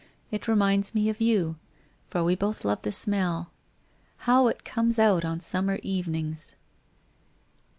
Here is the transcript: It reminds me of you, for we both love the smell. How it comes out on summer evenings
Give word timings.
It 0.31 0.47
reminds 0.47 0.95
me 0.95 1.09
of 1.09 1.21
you, 1.21 1.57
for 2.07 2.23
we 2.23 2.33
both 2.33 2.65
love 2.65 2.81
the 2.81 2.91
smell. 2.91 3.51
How 4.25 4.47
it 4.47 4.63
comes 4.65 4.97
out 4.97 5.23
on 5.23 5.39
summer 5.41 5.79
evenings 5.83 6.55